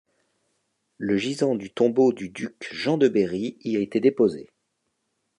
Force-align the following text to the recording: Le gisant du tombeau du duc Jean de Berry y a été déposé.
Le 0.97 1.15
gisant 1.15 1.53
du 1.53 1.69
tombeau 1.71 2.11
du 2.11 2.29
duc 2.29 2.69
Jean 2.71 2.97
de 2.97 3.07
Berry 3.07 3.57
y 3.63 3.77
a 3.77 3.81
été 3.81 3.99
déposé. 3.99 4.49